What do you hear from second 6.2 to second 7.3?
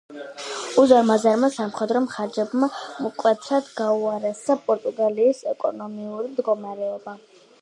მდგომარეობა.